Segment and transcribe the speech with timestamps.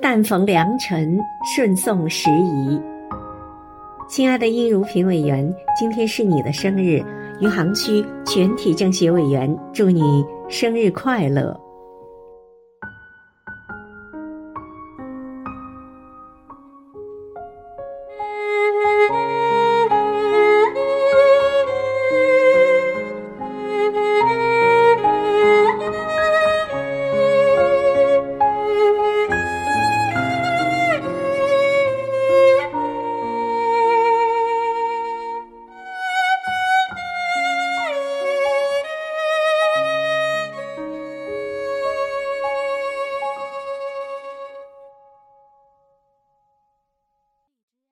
[0.00, 1.18] 但逢良辰，
[1.54, 2.80] 顺送时宜。
[4.08, 7.02] 亲爱的殷如平委员，今天是你的生日，
[7.40, 11.58] 余杭区全体政协委员祝你生日快乐。